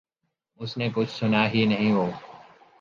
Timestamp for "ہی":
1.53-1.65